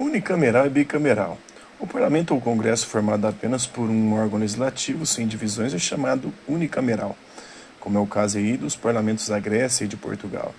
[0.00, 1.36] Unicameral e bicameral.
[1.78, 7.14] O parlamento ou congresso formado apenas por um órgão legislativo sem divisões é chamado unicameral,
[7.78, 10.54] como é o caso aí dos parlamentos da Grécia e de Portugal.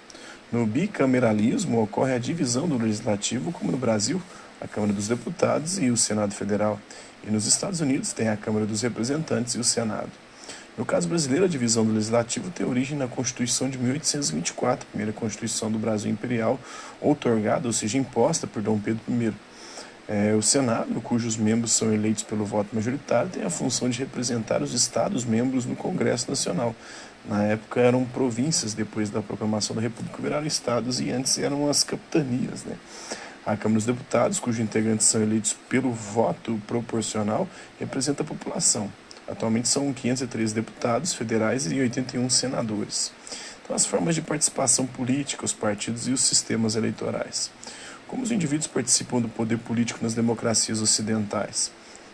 [0.52, 4.22] No bicameralismo ocorre a divisão do legislativo, como no Brasil,
[4.62, 6.80] a Câmara dos Deputados e o Senado Federal,
[7.26, 10.12] e nos Estados Unidos tem a Câmara dos Representantes e o Senado.
[10.78, 15.70] No caso brasileiro, a divisão do legislativo tem origem na Constituição de 1824, primeira Constituição
[15.70, 16.60] do Brasil Imperial,
[17.02, 19.34] outorgada, ou seja, imposta por Dom Pedro I.
[20.08, 24.62] É, o Senado, cujos membros são eleitos pelo voto majoritário, tem a função de representar
[24.62, 26.76] os Estados-membros no Congresso Nacional.
[27.26, 31.84] Na época eram províncias, depois da proclamação da República viraram estados e antes eram as
[31.84, 32.64] capitanias.
[32.64, 32.76] Né?
[33.46, 37.48] A Câmara dos Deputados, cujos integrantes são eleitos pelo voto proporcional,
[37.80, 38.92] representa a população.
[39.32, 43.14] Atualmente são 503 deputados federais e 81 senadores.
[43.64, 47.50] Então, as formas de participação política, os partidos e os sistemas eleitorais.
[48.08, 51.72] Como os indivíduos participam do poder político nas democracias ocidentais?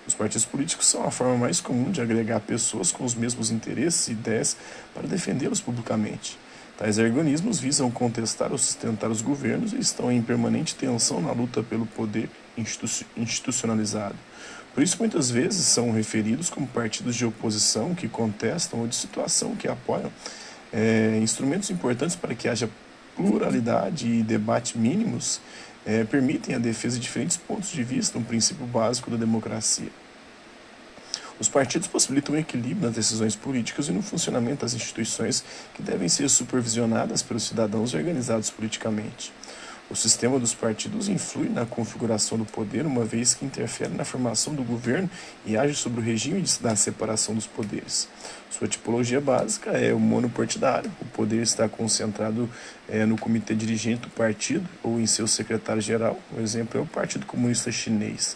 [0.08, 4.08] Os partidos políticos são a forma mais comum de agregar pessoas com os mesmos interesses
[4.08, 4.56] e ideias
[4.94, 6.38] para defendê-los publicamente.
[6.78, 11.64] Tais organismos visam contestar ou sustentar os governos e estão em permanente tensão na luta
[11.64, 12.30] pelo poder
[13.18, 14.16] institucionalizado.
[14.78, 19.56] Por isso, muitas vezes são referidos como partidos de oposição que contestam ou de situação
[19.56, 20.12] que apoiam
[20.72, 22.70] é, instrumentos importantes para que haja
[23.16, 25.42] pluralidade e debate mínimos
[25.84, 29.90] é, permitem a defesa de diferentes pontos de vista, um princípio básico da democracia.
[31.40, 36.08] Os partidos possibilitam um equilíbrio nas decisões políticas e no funcionamento das instituições que devem
[36.08, 39.34] ser supervisionadas pelos cidadãos organizados politicamente.
[39.90, 44.54] O sistema dos partidos influi na configuração do poder, uma vez que interfere na formação
[44.54, 45.10] do governo
[45.46, 48.10] e age sobre o regime da separação dos poderes.
[48.50, 50.92] Sua tipologia básica é o monopartidário.
[51.00, 52.50] O poder está concentrado
[52.90, 56.20] é, no comitê dirigente do partido ou em seu secretário-geral.
[56.38, 58.36] O exemplo é o Partido Comunista Chinês.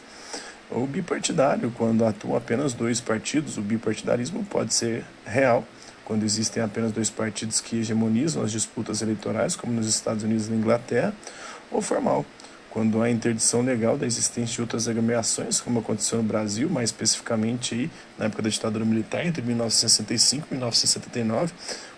[0.70, 5.68] O bipartidário, quando atuam apenas dois partidos, o bipartidarismo pode ser real
[6.06, 10.52] quando existem apenas dois partidos que hegemonizam as disputas eleitorais, como nos Estados Unidos e
[10.52, 11.14] na Inglaterra,
[11.72, 12.26] ou formal,
[12.72, 17.76] quando há interdição legal da existência de outras agremiações, como aconteceu no Brasil, mais especificamente
[17.76, 21.54] aí, na época da ditadura militar, entre 1965 e 1979,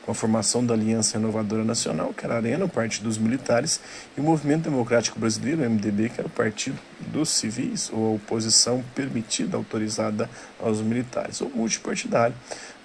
[0.05, 3.79] com a formação da Aliança Renovadora Nacional, que era a Arena, o Partido dos Militares,
[4.17, 6.77] e o Movimento Democrático Brasileiro, o MDB, que era o Partido
[7.07, 12.35] dos Civis, ou a oposição permitida, autorizada aos militares, ou multipartidário.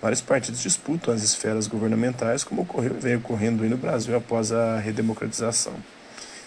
[0.01, 4.53] Vários partidos disputam as esferas governamentais, como ocorreu e vem ocorrendo aí no Brasil após
[4.53, 5.75] a redemocratização.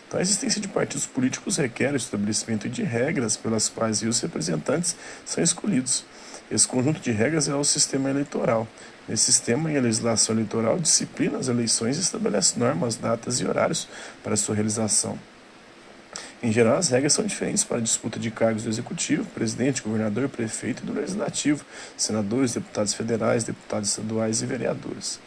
[0.07, 4.95] Então, a existência de partidos políticos requer o estabelecimento de regras pelas quais os representantes
[5.25, 6.05] são escolhidos.
[6.51, 8.67] Esse conjunto de regras é o sistema eleitoral.
[9.11, 13.85] Nesse sistema, a legislação eleitoral disciplina as eleições e estabelece normas, datas e horários
[14.23, 15.19] para sua realização.
[16.41, 20.29] Em geral, as regras são diferentes para a disputa de cargos do Executivo, presidente, governador,
[20.29, 21.65] prefeito e do Legislativo,
[21.97, 25.19] senadores, deputados federais, deputados estaduais e vereadores.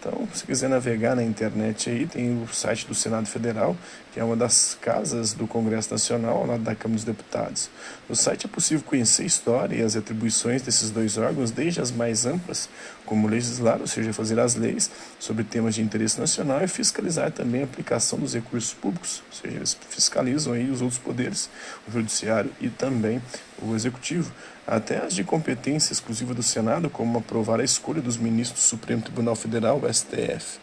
[0.00, 3.76] Então, se quiser navegar na internet aí, tem o site do Senado Federal,
[4.14, 7.68] que é uma das casas do Congresso Nacional, lado da Câmara dos Deputados.
[8.08, 11.92] No site é possível conhecer a história e as atribuições desses dois órgãos, desde as
[11.92, 12.66] mais amplas,
[13.04, 17.60] como legislar, ou seja, fazer as leis sobre temas de interesse nacional, e fiscalizar também
[17.60, 21.50] a aplicação dos recursos públicos, ou seja, eles fiscalizam aí os outros poderes,
[21.86, 23.20] o judiciário e também
[23.62, 24.32] o executivo
[24.66, 29.02] até as de competência exclusiva do Senado, como aprovar a escolha dos ministros do Supremo
[29.02, 30.58] Tribunal Federal, STF.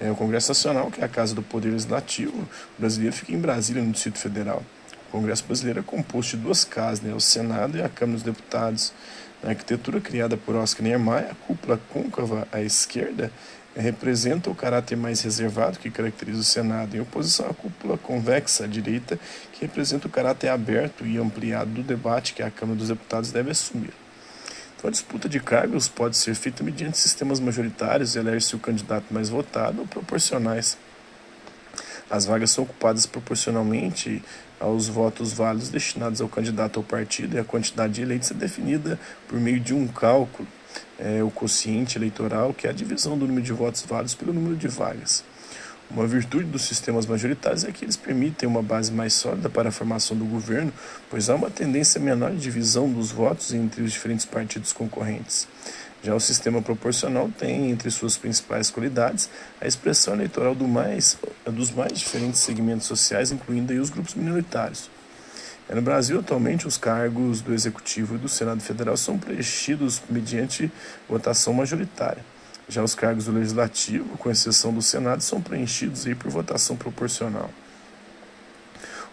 [0.00, 2.48] É, o Congresso Nacional, que é a casa do Poder Legislativo
[2.78, 4.62] brasileiro, fica em Brasília, no Distrito Federal.
[5.08, 8.24] O Congresso Brasileiro é composto de duas casas, né, o Senado e a Câmara dos
[8.24, 8.92] Deputados.
[9.42, 13.30] Na arquitetura criada por Oscar Niemeyer, a cúpula côncava à esquerda
[13.80, 18.66] representa o caráter mais reservado que caracteriza o Senado, em oposição à cúpula convexa à
[18.66, 19.18] direita,
[19.52, 23.50] que representa o caráter aberto e ampliado do debate que a Câmara dos Deputados deve
[23.50, 23.92] assumir.
[24.76, 29.28] Então, a disputa de cargos pode ser feita mediante sistemas majoritários, elege-se o candidato mais
[29.28, 30.76] votado, ou proporcionais.
[32.10, 34.22] As vagas são ocupadas proporcionalmente
[34.60, 39.00] aos votos válidos destinados ao candidato ou partido, e a quantidade de eleitos é definida
[39.26, 40.46] por meio de um cálculo
[40.98, 44.56] é, o quociente eleitoral, que é a divisão do número de votos válidos pelo número
[44.56, 45.24] de vagas.
[45.90, 49.72] Uma virtude dos sistemas majoritários é que eles permitem uma base mais sólida para a
[49.72, 50.72] formação do governo,
[51.10, 55.46] pois há uma tendência menor de divisão dos votos entre os diferentes partidos concorrentes.
[56.02, 59.28] Já o sistema proporcional tem entre suas principais qualidades
[59.60, 64.90] a expressão eleitoral do mais, dos mais diferentes segmentos sociais, incluindo os grupos minoritários.
[65.68, 70.70] É, no Brasil, atualmente, os cargos do Executivo e do Senado Federal são preenchidos mediante
[71.08, 72.24] votação majoritária.
[72.68, 77.50] Já os cargos do Legislativo, com exceção do Senado, são preenchidos aí por votação proporcional.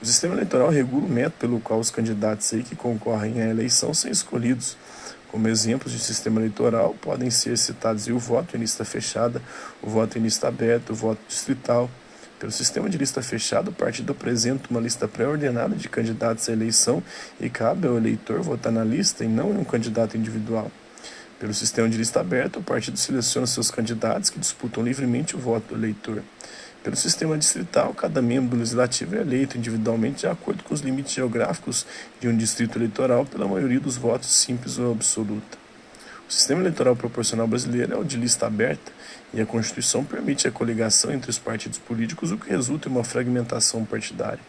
[0.01, 3.93] O sistema eleitoral regula o método pelo qual os candidatos aí que concorrem à eleição
[3.93, 4.77] são escolhidos.
[5.29, 9.41] Como exemplos de sistema eleitoral podem ser citados o voto em lista fechada,
[9.81, 11.89] o voto em lista aberta, o voto distrital.
[12.39, 17.03] Pelo sistema de lista fechada, o partido apresenta uma lista pré-ordenada de candidatos à eleição
[17.38, 20.71] e cabe ao eleitor votar na lista e não em um candidato individual.
[21.38, 25.74] Pelo sistema de lista aberta, o partido seleciona seus candidatos que disputam livremente o voto
[25.74, 26.24] do eleitor.
[26.81, 31.85] Pelo sistema distrital, cada membro legislativo é eleito individualmente de acordo com os limites geográficos
[32.21, 35.57] de um distrito eleitoral pela maioria dos votos simples ou absoluta.
[36.30, 38.92] O sistema eleitoral proporcional brasileiro é o de lista aberta
[39.33, 43.03] e a Constituição permite a coligação entre os partidos políticos, o que resulta em uma
[43.03, 44.39] fragmentação partidária.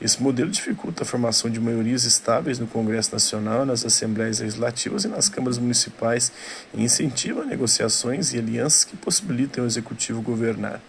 [0.00, 5.08] Esse modelo dificulta a formação de maiorias estáveis no Congresso Nacional, nas Assembleias Legislativas e
[5.08, 6.30] nas câmaras municipais
[6.72, 10.80] e incentiva negociações e alianças que possibilitem o Executivo governar.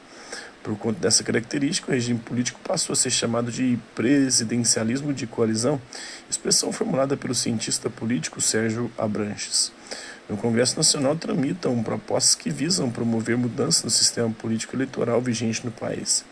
[0.61, 5.81] Por conta dessa característica, o regime político passou a ser chamado de presidencialismo de coalizão,
[6.29, 9.71] expressão formulada pelo cientista político Sérgio Abranches.
[10.29, 15.71] No Congresso Nacional tramitam propostas que visam promover mudanças no sistema político eleitoral vigente no
[15.71, 16.23] país.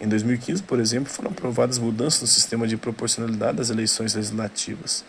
[0.00, 5.04] Em 2015, por exemplo, foram aprovadas mudanças no sistema de proporcionalidade das eleições legislativas.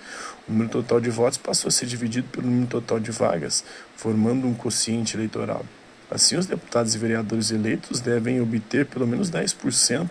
[0.45, 3.63] O número total de votos passou a ser dividido pelo número total de vagas,
[3.95, 5.65] formando um quociente eleitoral.
[6.11, 10.09] Assim, os deputados e vereadores eleitos devem obter pelo menos 10%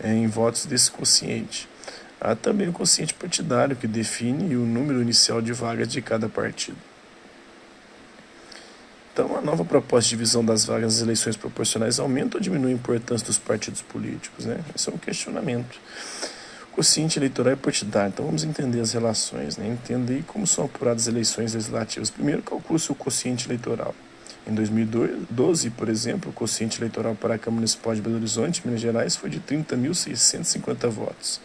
[0.00, 1.68] eh, em votos desse quociente.
[2.18, 6.95] Há também o quociente partidário, que define o número inicial de vagas de cada partido.
[9.46, 13.38] Nova proposta de divisão das vagas nas eleições proporcionais aumenta ou diminui a importância dos
[13.38, 14.44] partidos políticos?
[14.44, 14.58] Né?
[14.74, 15.78] Esse é um questionamento.
[16.72, 19.68] O quociente eleitoral é partidário, então vamos entender as relações, né?
[19.68, 22.10] entender como são apuradas as eleições legislativas.
[22.10, 23.94] Primeiro, calcula-se o quociente eleitoral.
[24.48, 28.80] Em 2012, por exemplo, o quociente eleitoral para a Câmara Municipal de Belo Horizonte, Minas
[28.80, 31.40] Gerais, foi de 30.650 votos.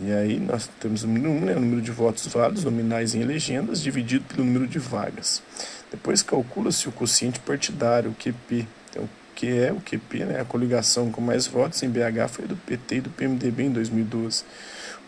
[0.00, 3.82] E aí nós temos o número, né, o número de votos válidos, nominais em legendas,
[3.82, 5.42] dividido pelo número de vagas.
[5.90, 8.66] Depois calcula-se o quociente partidário, o QP.
[8.90, 10.24] Então, o que é o QP?
[10.24, 10.40] Né?
[10.40, 14.44] A coligação com mais votos em BH foi do PT e do PMDB em 2012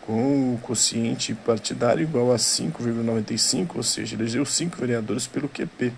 [0.01, 5.93] com o quociente partidário igual a 5,95, ou seja, elegeu cinco vereadores pelo QP.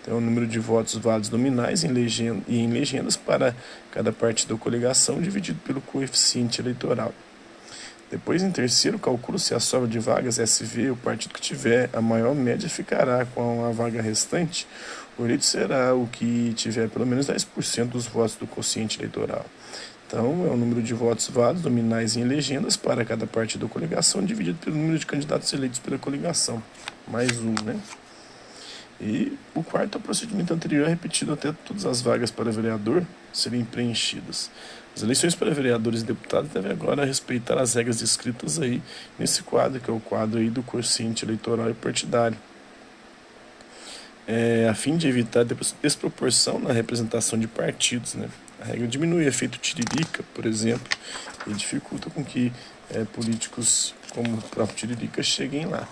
[0.00, 3.54] Então, o número de votos válidos nominais em legenda, e em legendas para
[3.90, 7.12] cada partido ou coligação dividido pelo coeficiente eleitoral.
[8.10, 10.90] Depois, em terceiro, calcula-se a sobra de vagas SV.
[10.92, 14.66] O partido que tiver a maior média ficará com a vaga restante.
[15.18, 19.44] O eleito será o que tiver pelo menos 10% dos votos do quociente eleitoral.
[20.06, 24.24] Então, é o número de votos válidos, nominais em legendas para cada partido ou coligação,
[24.24, 26.62] dividido pelo número de candidatos eleitos pela coligação.
[27.06, 27.78] Mais um, né?
[29.00, 33.04] E o quarto é o procedimento anterior é repetido até todas as vagas para vereador
[33.32, 34.50] serem preenchidas.
[34.94, 38.82] As eleições para vereadores e deputados devem agora respeitar as regras descritas aí
[39.16, 42.36] nesse quadro, que é o quadro aí do quociente eleitoral e partidário.
[44.26, 45.44] É, a fim de evitar
[45.80, 48.28] desproporção na representação de partidos, né?
[48.60, 50.88] A regra diminui o efeito tiririca, por exemplo,
[51.46, 52.52] e dificulta com que
[52.90, 55.88] é, políticos como o próprio Tiririca cheguem lá.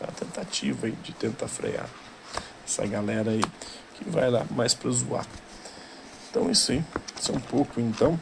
[0.00, 1.88] É uma tentativa aí de tentar frear
[2.64, 3.42] essa galera aí
[3.94, 5.26] que vai lá mais para zoar.
[6.30, 6.84] Então isso aí,
[7.20, 8.18] isso é um pouco então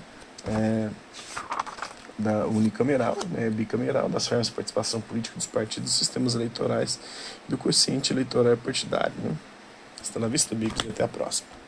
[0.47, 0.91] é,
[2.19, 6.99] da unicameral, né, bicameral, das formas de participação política dos partidos, dos sistemas eleitorais,
[7.49, 9.15] do quociente eleitoral partidário.
[9.19, 9.35] Né?
[10.03, 11.62] Está na vista, Bicos, e até a próxima.